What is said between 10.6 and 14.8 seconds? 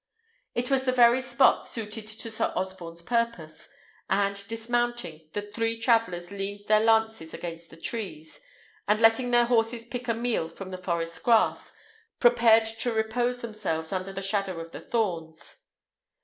the forest grass, prepared to repose themselves under the shadow of